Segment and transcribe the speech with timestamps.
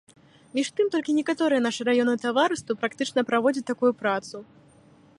[0.59, 4.37] Між тым толькі некаторыя нашы раённыя таварыствы практычна праводзяць такую працу.